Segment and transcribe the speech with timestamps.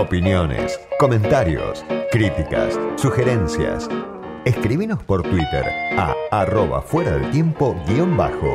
[0.00, 3.86] Opiniones, comentarios, críticas, sugerencias.
[4.46, 5.62] Escribinos por Twitter
[5.98, 8.54] a arroba fuera del tiempo guion bajo.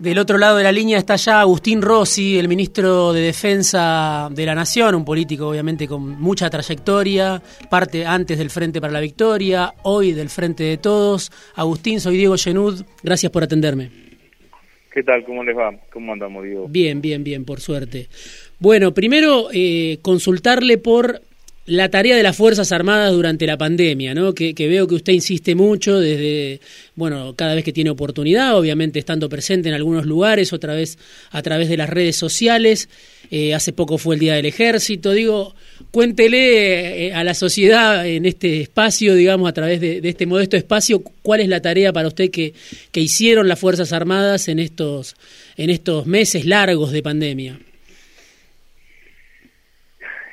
[0.00, 4.46] Del otro lado de la línea está ya Agustín Rossi, el ministro de Defensa de
[4.46, 7.40] la Nación, un político obviamente con mucha trayectoria,
[7.70, 11.30] parte antes del Frente para la Victoria, hoy del Frente de Todos.
[11.54, 14.07] Agustín, soy Diego Genud, gracias por atenderme.
[14.98, 15.24] ¿Qué tal?
[15.24, 15.72] ¿Cómo les va?
[15.92, 16.66] ¿Cómo andamos, Diego?
[16.66, 18.08] Bien, bien, bien, por suerte.
[18.58, 21.20] Bueno, primero eh, consultarle por
[21.66, 24.34] la tarea de las Fuerzas Armadas durante la pandemia, ¿no?
[24.34, 26.58] Que, veo que usted insiste mucho desde,
[26.96, 30.98] bueno, cada vez que tiene oportunidad, obviamente estando presente en algunos lugares, otra vez
[31.30, 32.88] a través de las redes sociales.
[33.30, 35.12] Eh, hace poco fue el Día del Ejército.
[35.12, 35.54] Digo,
[35.90, 41.02] cuéntele eh, a la sociedad en este espacio, digamos, a través de, este modesto espacio,
[41.22, 42.54] cuál es la tarea para usted que,
[42.90, 45.16] que hicieron las Fuerzas Armadas en estos,
[45.56, 47.58] en estos meses largos de pandemia.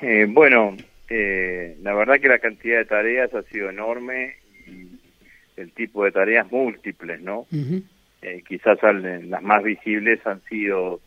[0.01, 0.77] Eh, bueno,
[1.09, 4.35] eh, la verdad que la cantidad de tareas ha sido enorme
[4.67, 4.87] y
[5.57, 7.47] el tipo de tareas múltiples, ¿no?
[8.47, 10.99] quizás las más visibles han sido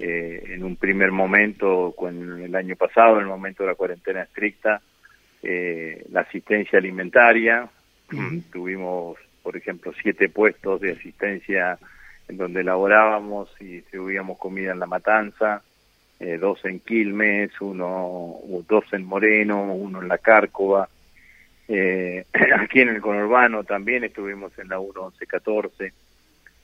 [0.00, 4.22] eh, en un primer momento, con el año pasado, en el momento de la cuarentena
[4.22, 4.80] estricta,
[5.42, 7.68] eh, la asistencia alimentaria.
[8.52, 11.78] Tuvimos, por ejemplo, siete puestos de asistencia
[12.28, 15.62] en donde elaborábamos y distribuíamos comida en la matanza
[16.20, 20.88] eh, dos en Quilmes, uno, dos en Moreno, uno en La Cárcova.
[21.66, 22.24] Eh,
[22.58, 25.92] aquí en el conurbano también estuvimos en la 1114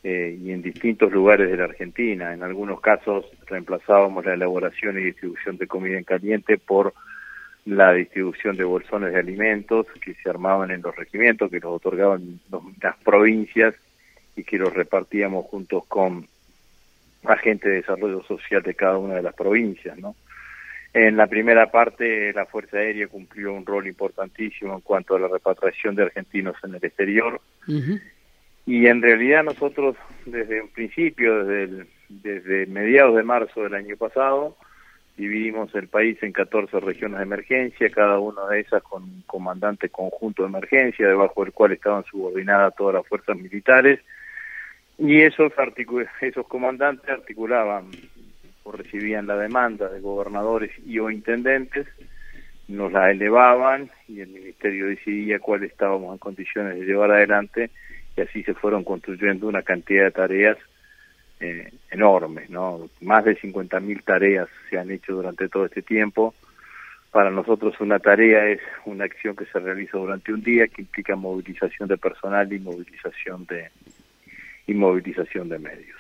[0.03, 2.33] eh, y en distintos lugares de la Argentina.
[2.33, 6.95] En algunos casos reemplazábamos la elaboración y distribución de comida en caliente por
[7.67, 12.41] la distribución de bolsones de alimentos que se armaban en los regimientos, que los otorgaban
[12.81, 13.75] las provincias
[14.35, 16.27] y que los repartíamos juntos con
[17.25, 20.17] agente de desarrollo social de cada una de las provincias, ¿no?
[20.93, 25.29] En la primera parte, la Fuerza Aérea cumplió un rol importantísimo en cuanto a la
[25.29, 27.41] repatriación de argentinos en el exterior.
[28.67, 34.57] Y en realidad nosotros, desde un principio, desde, mediados de marzo del año pasado,
[35.17, 39.89] dividimos el país en 14 regiones de emergencia, cada una de esas con un comandante
[39.89, 44.01] conjunto de emergencia, debajo del cual estaban subordinadas todas las fuerzas militares,
[44.99, 45.53] y esos,
[46.21, 47.87] esos comandantes articulaban
[48.65, 51.87] o recibían la demanda de gobernadores y o intendentes,
[52.69, 57.71] nos la elevaban y el ministerio decidía cuál estábamos en condiciones de llevar adelante
[58.17, 60.59] y así se fueron construyendo una cantidad de tareas
[61.41, 62.91] eh, enormes, ¿no?
[63.01, 66.35] Más de 50.000 tareas se han hecho durante todo este tiempo.
[67.11, 71.17] Para nosotros una tarea es una acción que se realiza durante un día que implica
[71.17, 73.71] movilización de personal y movilización de,
[74.67, 75.99] y movilización de medios.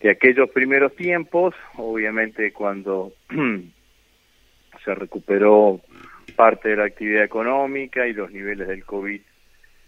[0.00, 3.12] De aquellos primeros tiempos, obviamente cuando
[4.84, 5.80] se recuperó
[6.36, 9.20] parte de la actividad económica y los niveles del COVID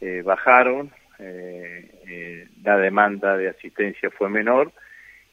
[0.01, 4.73] eh, bajaron, eh, eh, la demanda de asistencia fue menor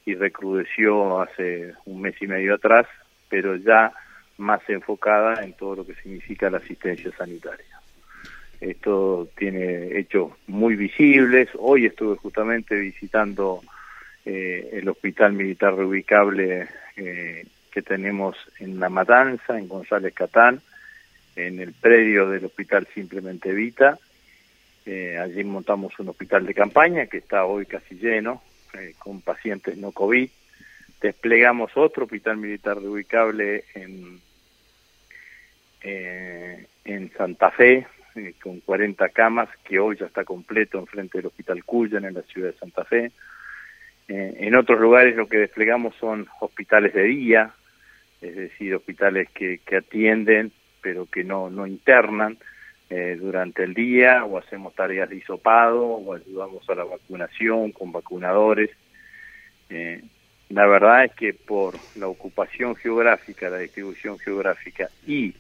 [0.06, 2.88] y recrudeció hace un mes y medio atrás,
[3.30, 3.94] pero ya
[4.38, 7.66] más enfocada en todo lo que significa la asistencia sanitaria.
[8.60, 11.50] Esto tiene hechos muy visibles.
[11.60, 13.62] Hoy estuve justamente visitando
[14.26, 20.62] eh, el hospital militar reubicable que tenemos en La Matanza, en González Catán,
[21.36, 23.98] en el predio del hospital Simplemente Vita.
[24.86, 28.42] Eh, allí montamos un hospital de campaña que está hoy casi lleno,
[29.00, 30.30] con pacientes no COVID.
[31.02, 34.20] Desplegamos otro hospital militar reubicable en,
[36.86, 37.86] en Santa Fe,
[38.16, 42.22] eh, con 40 camas, que hoy ya está completo enfrente del Hospital Cuyan, en la
[42.22, 43.12] ciudad de Santa Fe.
[44.08, 47.52] Eh, en otros lugares lo que desplegamos son hospitales de día,
[48.22, 50.52] es decir, hospitales que, que atienden,
[50.82, 52.38] pero que no, no internan
[52.96, 57.92] eh, durante el día, o hacemos tareas de hisopado, o ayudamos a la vacunación con
[57.92, 58.70] vacunadores.
[60.50, 65.34] la verdad es que por la ocupación geográfica, la distribución geográfica y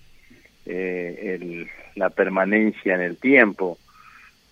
[0.65, 3.77] eh, la permanencia en el tiempo,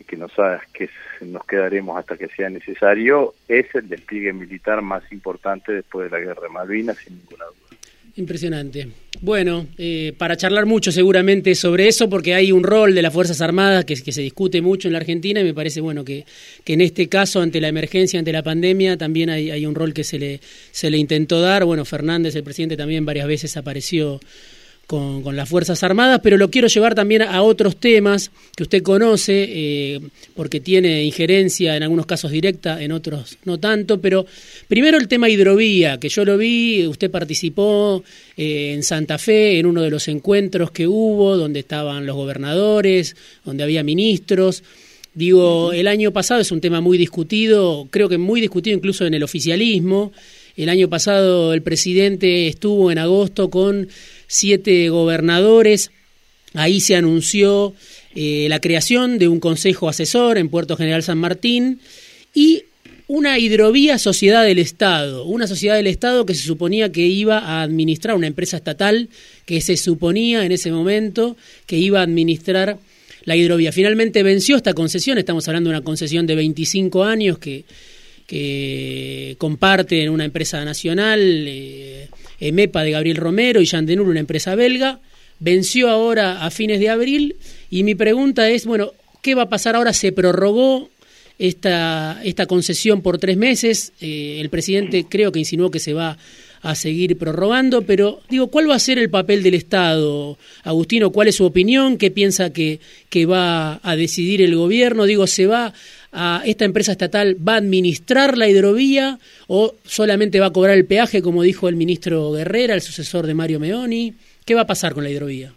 [0.05, 0.31] que nos,
[0.73, 0.89] que
[1.21, 6.23] nos quedaremos hasta que sea necesario, es el despliegue militar más importante después de la
[6.23, 7.80] guerra de Malvinas, sin ninguna duda.
[8.17, 8.89] Impresionante.
[9.21, 13.39] Bueno, eh, para charlar mucho seguramente sobre eso, porque hay un rol de las Fuerzas
[13.39, 16.25] Armadas que, que se discute mucho en la Argentina y me parece bueno que,
[16.65, 19.93] que, en este caso, ante la emergencia, ante la pandemia, también hay, hay un rol
[19.93, 20.41] que se le,
[20.71, 21.63] se le intentó dar.
[21.63, 24.19] Bueno, Fernández, el presidente, también varias veces apareció
[24.91, 29.47] con, las Fuerzas Armadas, pero lo quiero llevar también a otros temas que usted conoce,
[29.47, 30.01] eh,
[30.35, 34.25] porque tiene injerencia en algunos casos directa, en otros no tanto, pero
[34.67, 38.03] primero el tema hidrovía, que yo lo vi, usted participó
[38.35, 43.15] eh, en Santa Fe en uno de los encuentros que hubo, donde estaban los gobernadores,
[43.45, 44.61] donde había ministros.
[45.13, 49.13] Digo, el año pasado es un tema muy discutido, creo que muy discutido incluso en
[49.13, 50.11] el oficialismo.
[50.57, 53.87] El año pasado el presidente estuvo en agosto con
[54.31, 55.91] siete gobernadores.
[56.53, 57.73] Ahí se anunció
[58.15, 61.81] eh, la creación de un consejo asesor en Puerto General San Martín
[62.33, 62.63] y
[63.07, 67.61] una hidrovía sociedad del Estado, una sociedad del Estado que se suponía que iba a
[67.61, 69.09] administrar una empresa estatal,
[69.45, 71.35] que se suponía en ese momento
[71.65, 72.79] que iba a administrar
[73.25, 73.73] la hidrovía.
[73.73, 77.65] Finalmente venció esta concesión, estamos hablando de una concesión de 25 años que,
[79.37, 81.19] comparte en una empresa nacional.
[81.19, 82.07] Eh,
[82.41, 84.99] EMEPA de Gabriel Romero y Yandenur, una empresa belga,
[85.39, 87.37] venció ahora a fines de abril
[87.69, 88.91] y mi pregunta es, bueno,
[89.21, 89.93] ¿qué va a pasar ahora?
[89.93, 90.89] Se prorrogó
[91.39, 96.17] esta, esta concesión por tres meses, eh, el presidente creo que insinuó que se va
[96.61, 101.11] a seguir prorrogando, pero digo, ¿cuál va a ser el papel del Estado, Agustino?
[101.11, 101.97] ¿Cuál es su opinión?
[101.97, 102.79] ¿Qué piensa que,
[103.09, 105.05] que va a decidir el gobierno?
[105.05, 105.73] Digo, ¿se va
[106.11, 109.17] a esta empresa estatal va a administrar la hidrovía
[109.47, 113.33] o solamente va a cobrar el peaje, como dijo el ministro Guerrera, el sucesor de
[113.33, 114.13] Mario Meoni?
[114.45, 115.53] ¿Qué va a pasar con la hidrovía?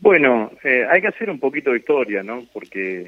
[0.00, 2.46] Bueno, eh, hay que hacer un poquito de historia, ¿no?
[2.52, 3.06] Porque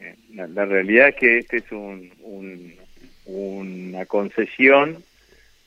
[0.00, 2.10] eh, la, realidad es que este es un,
[3.26, 5.02] una concesión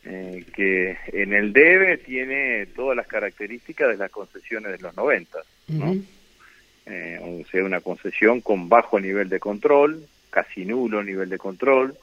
[0.05, 5.37] eh, que en el debe tiene todas las características de las concesiones de los 90,
[5.69, 5.95] ¿no?
[6.85, 11.95] Eh, o sea, una concesión con bajo nivel de control, casi nulo nivel de control,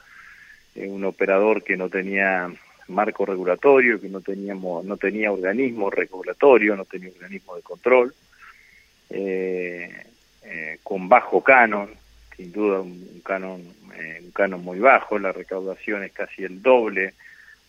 [0.75, 2.51] eh, un operador que no tenía
[2.89, 8.15] marco regulatorio, que no teníamos, no tenía organismo regulatorio, no tenía organismo de control,
[9.11, 10.07] eh,
[10.45, 11.91] eh, con bajo canon,
[12.37, 13.61] sin duda un canon,
[14.23, 17.15] un canon muy bajo, la recaudación es casi el doble,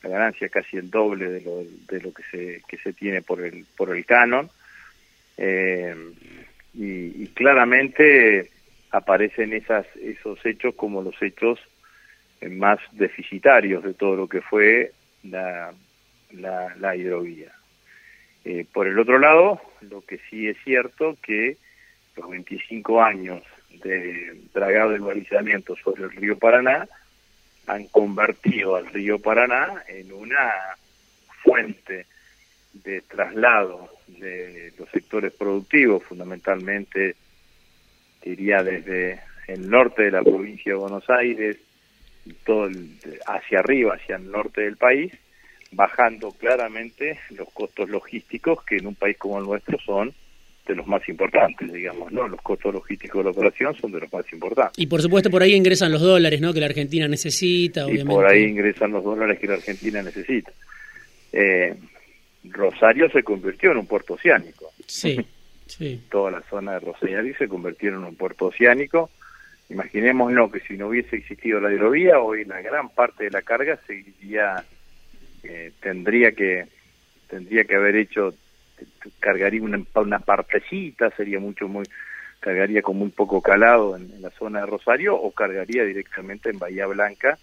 [0.01, 3.21] la ganancia es casi el doble de lo, de lo que se que se tiene
[3.21, 4.49] por el por el canon.
[5.37, 5.95] Eh,
[6.73, 8.49] y, claramente
[8.91, 11.59] aparecen esas, esos hechos como los hechos
[12.49, 14.91] más deficitarios de todo lo que fue
[15.23, 15.73] la,
[16.31, 17.51] la, hidrovía.
[18.43, 21.57] Eh, por el otro lado, lo que sí es cierto que
[22.15, 23.43] los 25 años
[23.83, 26.87] de dragado y balizamiento sobre el río Paraná
[27.67, 30.51] han convertido al río Paraná en una
[31.43, 32.05] fuente
[32.73, 37.15] de traslado de los sectores productivos, fundamentalmente
[38.23, 41.57] diría desde el norte de la provincia de Buenos Aires
[42.45, 42.69] todo
[43.27, 45.11] hacia arriba, hacia el norte del país,
[45.71, 50.13] bajando claramente los costos logísticos que en un país como el nuestro son
[50.67, 52.27] de los más importantes, digamos, ¿no?
[52.27, 54.77] Los costos logísticos de la operación son de los más importantes.
[54.77, 56.53] Y por supuesto por ahí ingresan los dólares, ¿no?
[56.53, 58.13] Que la Argentina necesita, obviamente.
[58.13, 60.51] Y por ahí ingresan los dólares que la Argentina necesita.
[61.33, 61.73] Eh,
[62.43, 64.71] Rosario se convirtió en un puerto oceánico.
[64.87, 65.25] Sí,
[65.67, 66.03] sí.
[66.09, 69.09] Toda la zona de Rosario se convirtió en un puerto oceánico.
[69.69, 73.79] Imaginémonos que si no hubiese existido la hidrovía, hoy la gran parte de la carga
[73.87, 74.65] seguiría,
[75.43, 76.67] eh, tendría que
[77.29, 78.33] tendría que haber hecho,
[79.21, 81.85] cargaría una, una partecita, sería mucho muy,
[82.41, 86.87] cargaría con muy poco calado en, la zona de Rosario o cargaría directamente en Bahía
[86.87, 87.39] Blanca,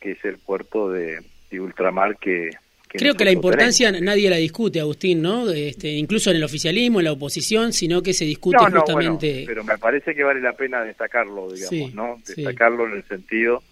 [0.00, 2.50] que es el puerto de ultramar que,
[2.96, 5.50] Creo que la importancia nadie la discute, Agustín, ¿no?
[5.50, 9.42] Este, incluso en el oficialismo, en la oposición, sino que se discute justamente.
[9.46, 12.20] pero me parece que vale la pena destacarlo, digamos, ¿no?
[12.24, 13.64] Destacarlo en el sentido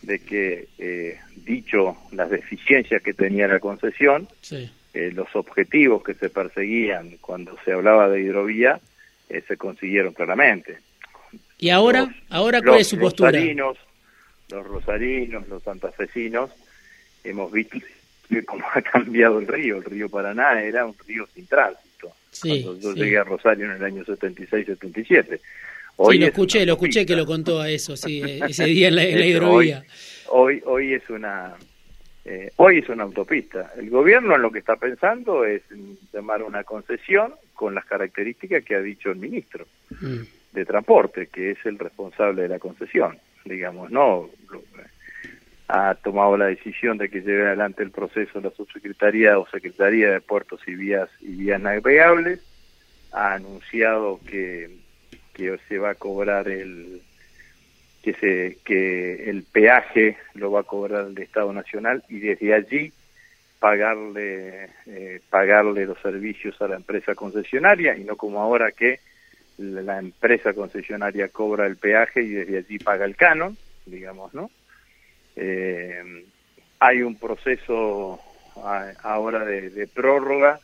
[0.00, 6.30] de que, eh, dicho las deficiencias que tenía la concesión, eh, los objetivos que se
[6.30, 8.80] perseguían cuando se hablaba de hidrovía
[9.28, 10.78] eh, se consiguieron claramente.
[11.58, 12.14] ¿Y ahora?
[12.30, 13.30] ¿Ahora cuál es su postura?
[13.30, 13.76] Rosarinos,
[14.50, 16.50] los rosarinos, los santafesinos,
[17.24, 17.76] hemos visto
[18.46, 19.78] cómo ha cambiado el río.
[19.78, 22.12] El río Paraná era un río sin tránsito.
[22.40, 25.40] cuando yo llegué a Rosario en el año 76-77.
[25.96, 28.96] Hoy sí, lo escuché, lo escuché que lo contó a eso, sí, ese día en
[28.96, 29.84] la, hidrovía.
[30.28, 31.54] Hoy, hoy, es una
[32.24, 33.72] eh, hoy es una autopista.
[33.76, 35.62] El gobierno en lo que está pensando es
[36.12, 40.22] llamar una concesión con las características que ha dicho el ministro mm.
[40.52, 44.30] de Transporte, que es el responsable de la concesión, digamos, no
[45.74, 50.20] ha tomado la decisión de que lleve adelante el proceso la subsecretaría o secretaría de
[50.20, 52.40] puertos y vías y vías navegables
[53.12, 54.70] ha anunciado que,
[55.32, 57.02] que se va a cobrar el
[58.04, 62.92] que se que el peaje lo va a cobrar el Estado Nacional y desde allí
[63.58, 69.00] pagarle eh, pagarle los servicios a la empresa concesionaria y no como ahora que
[69.58, 74.50] la empresa concesionaria cobra el peaje y desde allí paga el canon, digamos, ¿no?
[75.36, 76.24] Eh,
[76.80, 78.20] hay un proceso
[79.02, 80.60] ahora de, prórroga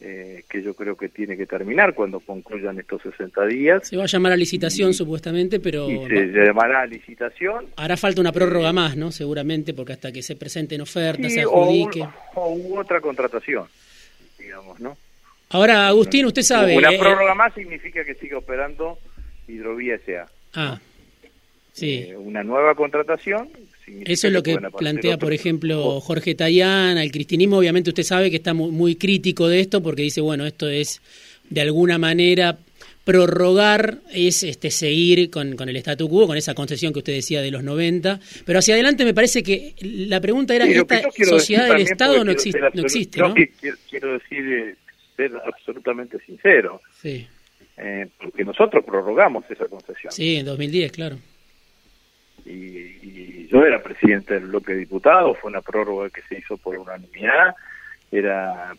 [0.00, 3.86] eh, que yo creo que tiene que terminar cuando concluyan estos 60 días.
[3.86, 5.86] Se va a llamar a licitación supuestamente, pero...
[5.86, 7.66] se llamará a licitación.
[7.76, 9.12] Hará falta una prórroga más, ¿no?
[9.12, 12.06] Seguramente, porque hasta que se presenten ofertas, se adjudique...
[12.34, 13.66] O, otra contratación,
[14.38, 14.96] digamos, ¿no?
[15.50, 16.78] Ahora, Agustín, usted sabe...
[16.78, 18.98] Una eh, prórroga más significa que siga operando
[19.48, 20.26] Hidrovía S.A.
[20.54, 20.80] Ah,
[21.72, 22.06] sí.
[22.08, 23.50] Eh, una nueva contratación
[24.04, 27.58] eso es lo que, plantea, por ejemplo, Jorge Tayán, el cristianismo.
[27.58, 31.00] Obviamente usted sabe que está muy, crítico de esto porque dice, bueno, esto es
[31.48, 32.58] de alguna manera
[33.04, 37.40] prorrogar es este seguir con, con, el statu quo, con esa concesión que usted decía
[37.40, 41.82] de los 90, pero hacia adelante me parece que la pregunta era, ¿esta sociedad del
[41.82, 42.60] Estado no existe?
[42.74, 43.34] No existe ¿no?
[43.88, 44.76] Quiero, decir,
[45.16, 47.26] ser absolutamente sincero, sí.
[47.78, 50.12] Eh, porque nosotros prorrogamos esa concesión.
[50.12, 51.16] Sí, en 2010, claro
[52.50, 56.78] y, yo era presidente del bloque de diputados, fue una prórroga que se hizo por
[56.78, 57.54] unanimidad,
[58.12, 58.74] era,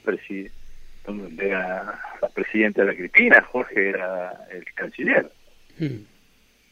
[2.22, 5.30] la presidenta de la Cristina, Jorge era el canciller.
[5.78, 6.06] Hmm.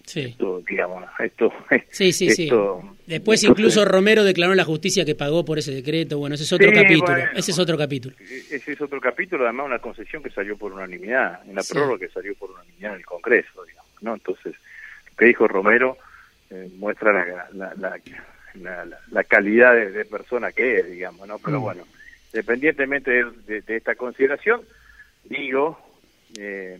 [0.06, 0.22] Sí.
[0.22, 1.54] Esto, digamos, esto,
[1.92, 2.50] sí, sí, sí.
[3.06, 6.18] Después incluso Romero declaró la justicia que pagó por ese decreto.
[6.18, 7.16] Bueno, ese es otro capítulo.
[7.36, 8.16] ese es otro capítulo.
[8.50, 12.34] Ese es otro capítulo, además una concesión que salió por unanimidad, una prórroga que salió
[12.34, 14.14] por unanimidad en el Congreso, digamos, ¿no?
[14.16, 14.56] Entonces,
[15.12, 15.98] lo que dijo Romero
[16.50, 17.14] eh, muestra
[17.54, 21.38] la, la, la, calidad de, persona que es, digamos, ¿no?
[21.40, 21.62] Pero mm.
[21.62, 21.84] bueno,
[22.34, 24.62] independientemente de, esta consideración,
[25.26, 25.80] digo
[26.38, 26.80] eh,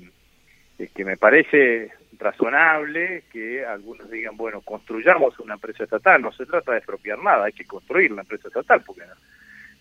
[0.96, 6.72] que me parece razonable que algunos digan, bueno, construyamos una empresa estatal, no se trata
[6.72, 9.04] de expropiar nada, hay que construir la empresa estatal, porque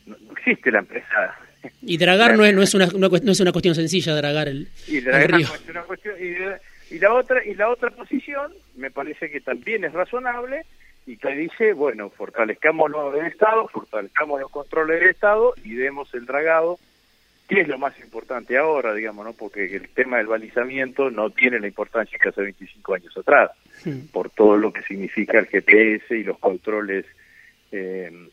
[0.06, 1.34] no, existe la empresa.
[1.82, 5.00] Y dragar no es, no es, una, no es una cuestión sencilla, dragar el, y
[5.00, 6.34] dragar No es una cuestión, y
[6.98, 10.64] la otra y la otra posición me parece que también es razonable
[11.06, 16.26] y que dice, bueno, fortalezcamos el Estado, fortalezcamos los controles del Estado y demos el
[16.26, 16.78] dragado,
[17.48, 19.32] que es lo más importante ahora, digamos, ¿no?
[19.32, 23.50] Porque el tema del balizamiento no tiene la importancia que hace 25 años atrás,
[24.12, 27.06] por todo lo que significa el GPS y los controles
[27.72, 28.28] eh,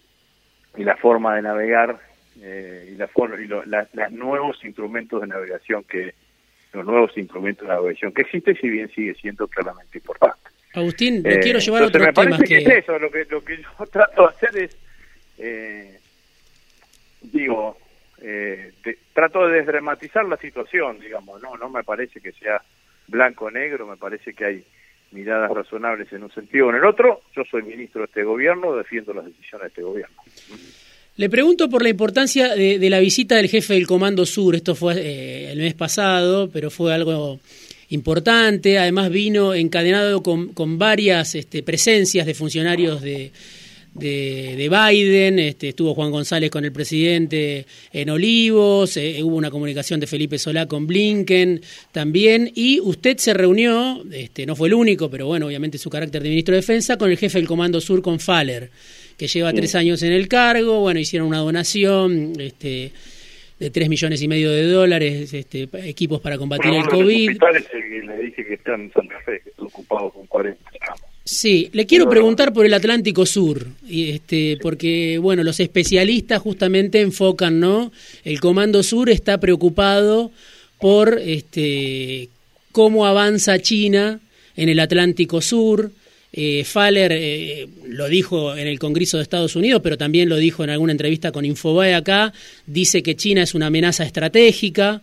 [0.76, 1.98] y la forma de navegar
[2.42, 3.10] eh, y, la
[3.42, 3.66] y los
[4.12, 6.14] nuevos instrumentos de navegación que
[6.76, 10.50] los nuevos instrumentos de navegación que existe, si bien sigue siendo claramente importante.
[10.74, 12.58] Agustín, le quiero llevar a otro me parece que...
[12.58, 14.78] es eso, lo que, lo que yo trato de hacer es,
[15.38, 16.00] eh,
[17.22, 17.78] digo,
[18.22, 18.74] eh,
[19.14, 22.62] trato de desdramatizar la situación, digamos, no, no me parece que sea
[23.08, 24.66] blanco o negro, me parece que hay
[25.12, 27.22] miradas razonables en un sentido o en el otro.
[27.36, 30.16] Yo soy ministro de este gobierno, defiendo las decisiones de este gobierno.
[31.18, 34.54] Le pregunto por la importancia de, la visita del jefe del Comando Sur.
[34.54, 37.40] Esto fue eh, el mes pasado, pero fue algo
[37.88, 38.78] importante.
[38.78, 43.32] Además vino encadenado con, varias este, presencias de funcionarios de,
[43.94, 45.40] de, Biden.
[45.40, 48.98] Este, estuvo Juan González con el presidente en Olivos.
[48.98, 51.62] Eh, hubo una comunicación de Felipe Solá con Blinken
[51.94, 52.52] también.
[52.54, 56.28] Y usted se reunió, este, no fue el único, pero bueno, obviamente su carácter de
[56.28, 58.70] ministro de Defensa, con el jefe del Comando Sur, con Faller
[59.18, 62.92] que lleva tres años en el cargo, bueno, hicieron una donación este,
[63.60, 67.38] de tres millones y medio de dólares, este, equipos para combatir el COVID.
[67.40, 70.60] le dije que están en Santa Fe, que están ocupados con 40
[71.28, 77.60] Sí, le quiero preguntar por el Atlántico Sur, este, porque bueno, los especialistas justamente enfocan,
[77.60, 77.92] ¿no?
[78.24, 80.32] El Comando Sur está preocupado
[80.80, 82.30] por este,
[82.72, 84.20] cómo avanza China
[84.56, 85.92] en el Atlántico Sur,
[86.38, 90.66] eh, Faller eh, lo dijo en el Congreso de Estados Unidos, pero también lo dijo
[90.66, 92.34] en alguna entrevista con Infobae acá,
[92.66, 95.02] dice que China es una amenaza estratégica.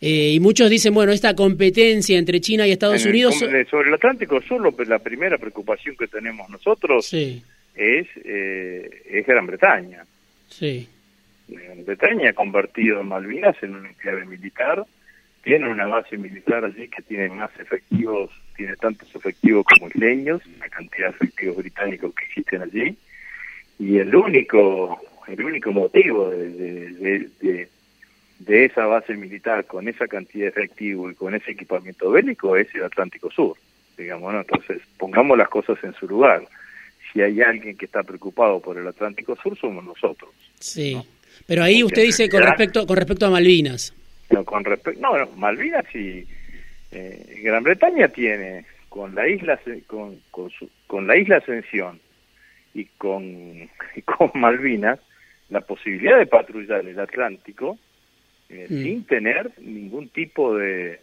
[0.00, 3.38] Eh, y muchos dicen, bueno, esta competencia entre China y Estados Unidos...
[3.38, 7.38] Sobre el Atlántico Sur, la primera preocupación que tenemos nosotros es,
[7.76, 10.04] es Gran Bretaña.
[10.48, 10.88] Sí.
[11.46, 14.84] Gran Bretaña ha convertido Malvinas en un enclave militar,
[15.44, 20.68] tiene una base militar allí que tiene más efectivos tiene tantos efectivos como isleños, la
[20.68, 22.96] cantidad de efectivos británicos que existen allí,
[23.78, 27.28] y el único, el único motivo de,
[28.38, 32.72] de, esa base militar con esa cantidad de efectivos y con ese equipamiento bélico es
[32.74, 33.56] el Atlántico Sur,
[33.96, 34.40] digamos, ¿no?
[34.40, 36.46] Entonces, pongamos las cosas en su lugar.
[37.12, 40.30] Si hay alguien que está preocupado por el Atlántico Sur, somos nosotros.
[40.60, 40.96] Sí.
[41.46, 43.94] Pero ahí usted dice con respecto con respecto a Malvinas.
[44.30, 46.26] No, con respecto, no, no, Malvinas y
[46.94, 50.20] eh, Gran Bretaña tiene con la isla con,
[50.86, 52.00] con, la isla Ascensión
[52.72, 53.68] y con,
[54.04, 55.00] con Malvinas
[55.50, 57.78] la posibilidad de patrullar el Atlántico
[58.48, 58.82] eh, mm.
[58.82, 61.00] sin tener ningún tipo de,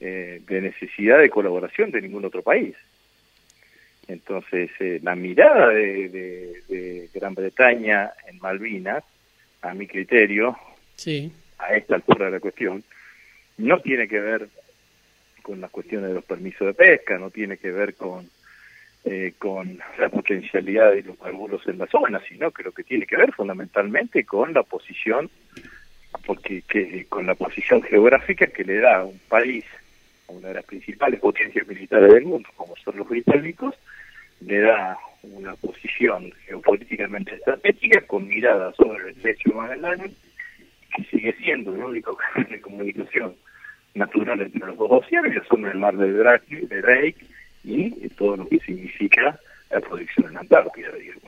[0.00, 2.74] eh, de necesidad de colaboración de ningún otro país.
[4.06, 6.08] Entonces, eh, la mirada de,
[6.68, 9.04] de, Gran Bretaña en Malvinas,
[9.60, 10.56] a mi criterio,
[10.94, 11.32] sí.
[11.58, 12.82] a esta altura de la cuestión,
[13.58, 14.48] no tiene que ver
[15.48, 18.28] con las cuestiones de los permisos de pesca, no tiene que ver con
[19.04, 23.06] eh, con la potencialidad de los carburos en la zona, sino que lo que tiene
[23.06, 25.30] que ver fundamentalmente con la posición,
[26.26, 29.64] porque que, con la posición geográfica que le da a un país,
[30.28, 33.74] a una de las principales potencias militares del mundo, como son los británicos,
[34.40, 40.12] le da una posición geopolíticamente estratégica con mirada sobre el estrecho Magallanes,
[40.94, 43.34] que sigue siendo el único canal de comunicación
[43.98, 47.16] natural entre los dos océanos, que son el mar de Drake, de Drake
[47.64, 49.38] y todo lo que significa
[49.70, 51.18] la producción en Antártida, digamos.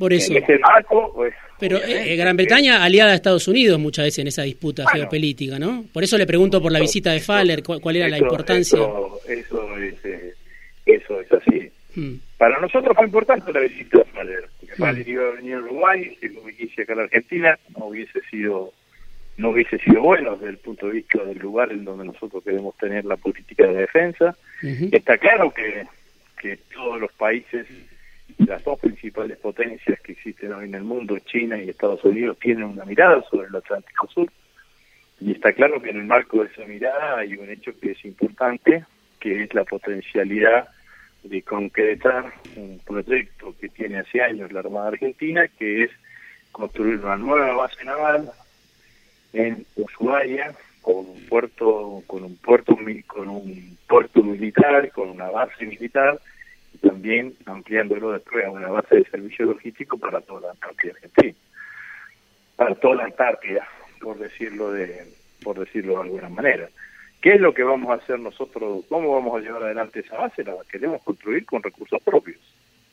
[0.00, 0.32] Por eso.
[1.14, 5.58] Pues, Pero eh, Gran Bretaña aliada a Estados Unidos muchas veces en esa disputa geopolítica,
[5.58, 5.84] ¿no?
[5.92, 8.78] Por eso le pregunto por la visita de Faller, cuál, era la importancia.
[8.78, 10.34] Eso, es, eh,
[10.86, 11.70] eso es así.
[11.94, 12.14] Hmm.
[12.38, 14.78] Para nosotros fue importante la visita de Faller, porque hmm.
[14.78, 18.20] Faller iba a venir a Uruguay, si lo hubiese acá a la Argentina, no hubiese
[18.30, 18.72] sido
[19.40, 22.76] no hubiese sido bueno desde el punto de vista del lugar en donde nosotros queremos
[22.76, 24.36] tener la política de defensa.
[24.92, 25.86] Está claro que,
[26.38, 27.66] que todos los países,
[28.36, 32.64] las dos principales potencias que existen hoy en el mundo, China y Estados Unidos, tienen
[32.64, 34.30] una mirada sobre el Atlántico Sur.
[35.20, 38.04] Y está claro que en el marco de esa mirada hay un hecho que es
[38.04, 38.84] importante,
[39.20, 40.68] que es la potencialidad
[41.22, 45.90] de concretar un proyecto que tiene hace años la Armada Argentina, que es
[46.52, 48.30] construir una nueva base naval
[49.32, 55.66] en Ushuaia con un puerto con un puerto con un puerto militar con una base
[55.66, 56.18] militar
[56.74, 61.38] y también ampliándolo después a una base de servicio logístico para toda la Antártida Argentina
[62.56, 63.68] para toda la Antártida
[64.00, 65.06] por decirlo de
[65.42, 66.68] por decirlo de alguna manera
[67.20, 68.84] ¿Qué es lo que vamos a hacer nosotros?
[68.88, 70.42] ¿Cómo vamos a llevar adelante esa base?
[70.42, 72.38] La queremos construir con recursos propios,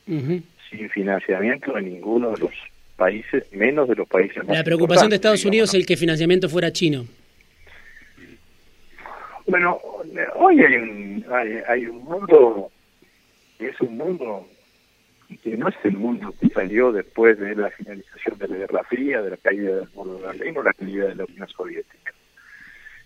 [0.06, 2.52] sin financiamiento de ninguno de los
[2.98, 6.00] países, menos de los países más La preocupación de Estados Unidos es el que el
[6.00, 7.06] financiamiento fuera chino.
[9.46, 9.80] Bueno,
[10.36, 11.26] hoy hay un,
[11.70, 12.70] hay, un mundo,
[13.60, 14.46] es un mundo
[15.42, 19.22] que no es el mundo que salió después de la finalización de la Guerra Fría,
[19.22, 22.14] de la caída del muro de Berlín o la caída de la Unión Soviética.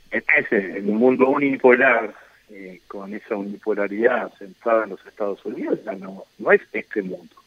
[0.09, 2.13] Este es un mundo unipolar,
[2.49, 7.40] eh, con esa unipolaridad centrada en los Estados Unidos, no, no es este mundo.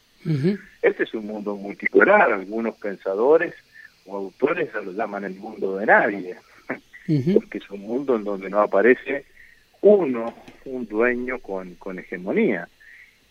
[0.81, 3.53] Este es un mundo multipolar, algunos pensadores
[4.05, 6.35] o autores lo llaman el mundo de nadie,
[7.33, 9.25] porque es un mundo en donde no aparece
[9.81, 10.33] uno,
[10.65, 12.67] un dueño con, con hegemonía.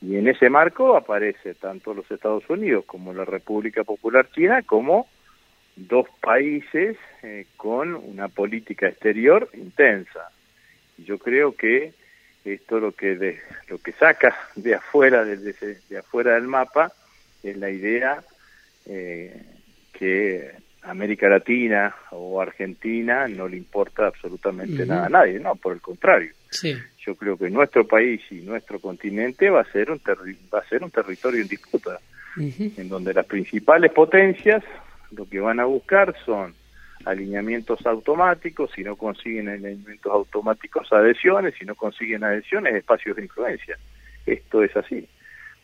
[0.00, 5.08] Y en ese marco aparece tanto los Estados Unidos como la República Popular China como
[5.76, 10.30] dos países eh, con una política exterior intensa.
[10.98, 11.92] Yo creo que
[12.44, 16.92] esto lo que de, lo que saca de afuera de, de, afuera del mapa
[17.42, 18.22] es la idea
[18.86, 19.42] eh,
[19.92, 20.52] que
[20.82, 26.32] América Latina o Argentina no le importa absolutamente nada a nadie, no, por el contrario.
[26.98, 30.82] Yo creo que nuestro país y nuestro continente va a ser un va a ser
[30.82, 31.98] un territorio en disputa,
[32.36, 34.62] en donde las principales potencias
[35.10, 36.54] lo que van a buscar son
[37.04, 43.78] alineamientos automáticos, si no consiguen alineamientos automáticos adhesiones, si no consiguen adhesiones, espacios de influencia.
[44.26, 45.06] Esto es así.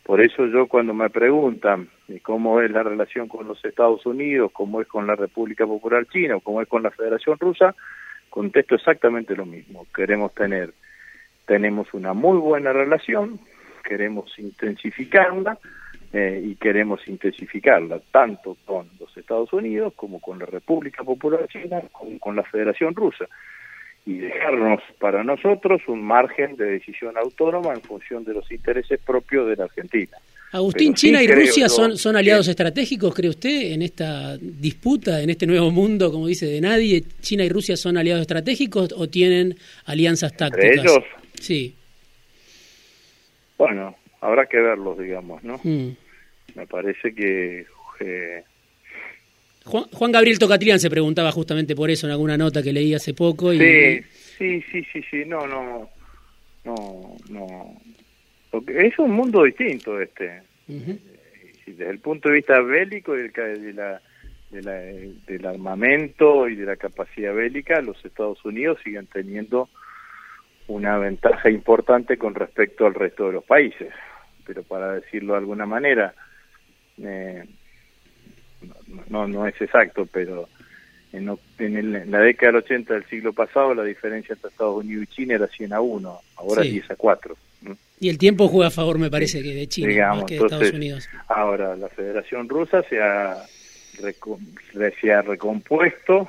[0.04, 1.88] Por eso yo cuando me preguntan
[2.22, 6.38] cómo es la relación con los Estados Unidos, cómo es con la República Popular China
[6.42, 7.74] cómo es con la Federación Rusa,
[8.28, 9.86] contesto exactamente lo mismo.
[9.94, 10.72] Queremos tener,
[11.46, 13.38] tenemos una muy buena relación,
[13.84, 15.58] queremos intensificarla,
[16.12, 21.82] eh, y queremos intensificarla tanto con los Estados Unidos como con la República Popular China,
[21.92, 23.26] como con la Federación Rusa
[24.06, 29.48] y dejarnos para nosotros un margen de decisión autónoma en función de los intereses propios
[29.48, 30.16] de la Argentina.
[30.52, 35.46] Agustín, China y Rusia son, son aliados estratégicos, cree usted, en esta disputa, en este
[35.46, 37.04] nuevo mundo, como dice de nadie.
[37.20, 40.78] ¿China y Rusia son aliados estratégicos o tienen alianzas tácticas?
[40.78, 41.04] ellos?
[41.34, 41.76] Sí.
[43.56, 45.61] Bueno, habrá que verlos, digamos, ¿no?
[45.62, 45.96] Mm.
[46.54, 47.66] Me parece que...
[48.00, 48.44] Eh,
[49.64, 53.52] Juan, Gabriel Tocatrián se preguntaba justamente por eso en alguna nota que leí hace poco.
[53.52, 53.59] Y...
[53.59, 54.02] Sí,
[54.38, 55.90] sí, sí, sí, sí, no, no,
[56.64, 57.80] no, no.
[58.50, 60.42] Porque es un mundo distinto este.
[61.66, 64.00] Desde el punto de vista bélico y de la,
[64.50, 64.72] de la,
[65.26, 69.68] del armamento y de la capacidad bélica, los Estados Unidos siguen teniendo
[70.70, 73.92] una ventaja importante con respecto al resto de los países
[74.50, 76.12] pero para decirlo de alguna manera,
[77.00, 77.44] eh,
[79.09, 80.48] no, no es exacto, pero
[81.12, 85.14] en, en, la década del 80 del siglo pasado la diferencia entre Estados Unidos y
[85.14, 87.37] China era 100 a 1, ahora es 10 a 4.
[88.00, 90.72] Y el tiempo juega a favor, me parece, que de China más que de Estados
[90.72, 91.09] Unidos.
[91.28, 93.37] Ahora, la Federación Rusa se ha,
[93.94, 96.28] se ha recompuesto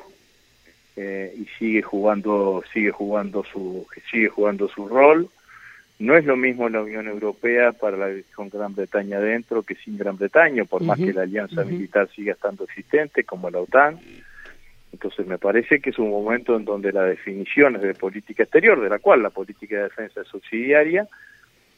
[0.96, 5.30] eh, y sigue jugando sigue jugando su sigue jugando su rol.
[6.00, 9.98] No es lo mismo la Unión Europea para la, con Gran Bretaña dentro que sin
[9.98, 14.00] Gran Bretaña por más que la alianza militar siga estando existente como la OTAN.
[14.92, 18.90] Entonces me parece que es un momento en donde las definiciones de política exterior de
[18.90, 21.08] la cual la política de defensa es subsidiaria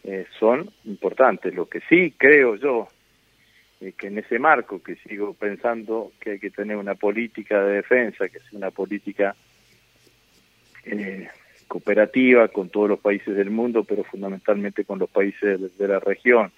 [0.04, 1.54] eh, son importantes.
[1.54, 2.88] Lo que sí creo yo
[3.84, 7.76] eh, que en ese marco que sigo pensando que hay que tener una política de
[7.76, 9.36] defensa, que es una política
[10.86, 11.28] eh,
[11.68, 16.54] cooperativa con todos los países del mundo, pero fundamentalmente con los países de, la región,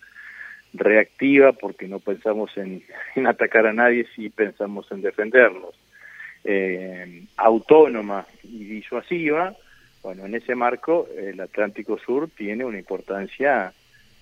[0.73, 2.83] reactiva porque no pensamos en,
[3.25, 5.73] atacar a nadie, si pensamos en defendernos,
[6.43, 9.55] eh, autónoma y disuasiva,
[10.03, 13.73] bueno, en ese marco el Atlántico Sur tiene una importancia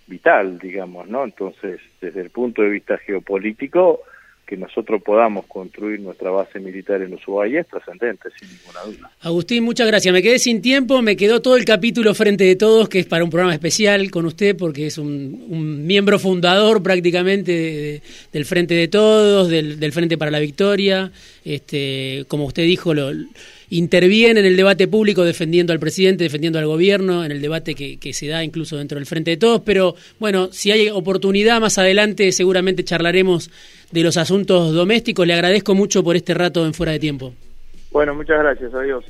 [0.07, 1.23] vital, digamos, ¿no?
[1.23, 4.01] Entonces, desde el punto de vista geopolítico,
[4.45, 9.11] que nosotros podamos construir nuestra base militar en Ushuaia es trascendente, sin ninguna duda.
[9.21, 10.13] Agustín, muchas gracias.
[10.13, 13.23] Me quedé sin tiempo, me quedó todo el capítulo Frente de Todos, que es para
[13.23, 19.47] un programa especial con usted, porque es un, miembro fundador prácticamente del Frente de Todos,
[19.49, 21.11] del, del Frente para la Victoria.
[21.45, 23.11] Este, como usted dijo, lo
[23.73, 28.13] interviene en el debate público defendiendo al presidente, defendiendo al gobierno, en el debate que,
[28.13, 32.31] se da incluso dentro del Frente de Todos, pero bueno, si hay oportunidad más adelante
[32.31, 33.49] seguramente charlaremos
[33.91, 35.25] de los asuntos domésticos.
[35.25, 37.33] Le agradezco mucho por este rato en Fuera de Tiempo.
[37.91, 38.73] Bueno, muchas gracias.
[38.73, 39.05] Adiós.